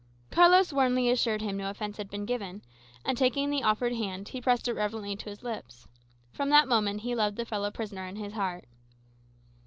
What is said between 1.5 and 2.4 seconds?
no offence had been